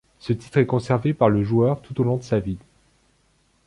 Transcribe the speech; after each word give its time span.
Ce 0.17 0.33
titre 0.33 0.57
est 0.57 0.65
conservé 0.65 1.13
par 1.13 1.29
le 1.29 1.43
joueur 1.43 1.79
tout 1.79 2.01
au 2.01 2.03
long 2.03 2.17
de 2.17 2.23
sa 2.23 2.39
vie. 2.39 2.57